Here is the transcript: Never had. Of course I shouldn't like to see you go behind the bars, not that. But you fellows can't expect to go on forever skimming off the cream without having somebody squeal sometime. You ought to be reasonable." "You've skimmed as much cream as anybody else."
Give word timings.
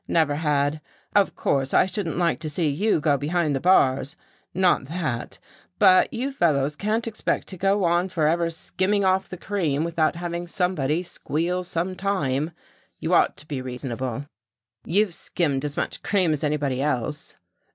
Never 0.07 0.37
had. 0.37 0.81
Of 1.15 1.35
course 1.35 1.75
I 1.75 1.85
shouldn't 1.85 2.17
like 2.17 2.39
to 2.39 2.49
see 2.49 2.67
you 2.67 2.99
go 2.99 3.17
behind 3.17 3.55
the 3.55 3.59
bars, 3.59 4.15
not 4.51 4.85
that. 4.85 5.37
But 5.77 6.11
you 6.11 6.31
fellows 6.31 6.75
can't 6.75 7.05
expect 7.07 7.47
to 7.49 7.57
go 7.57 7.83
on 7.83 8.09
forever 8.09 8.49
skimming 8.49 9.05
off 9.05 9.29
the 9.29 9.37
cream 9.37 9.83
without 9.83 10.15
having 10.15 10.47
somebody 10.47 11.03
squeal 11.03 11.63
sometime. 11.63 12.49
You 12.99 13.13
ought 13.13 13.37
to 13.37 13.47
be 13.47 13.61
reasonable." 13.61 14.25
"You've 14.85 15.13
skimmed 15.13 15.63
as 15.63 15.77
much 15.77 16.01
cream 16.01 16.33
as 16.33 16.43
anybody 16.43 16.81
else." 16.81 17.35